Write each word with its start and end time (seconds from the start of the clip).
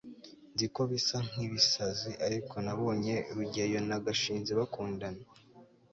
nzi 0.53 0.67
ko 0.75 0.81
bisa 0.91 1.17
nkibisazi, 1.29 2.11
ariko 2.25 2.55
nabonye 2.65 3.15
rugeyo 3.35 3.79
na 3.89 3.97
gashinzi 4.05 4.51
bakundana 4.59 5.23